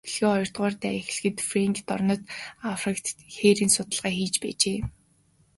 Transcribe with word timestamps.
Дэлхийн 0.03 0.31
хоёрдугаар 0.31 0.73
дайн 0.81 0.97
эхлэхэд 0.99 1.37
Фрэнк 1.49 1.77
дорнод 1.89 2.21
Африкт 2.73 3.07
хээрийн 3.35 3.71
судалгаа 3.75 4.13
хийж 4.17 4.35
байжээ. 4.43 4.79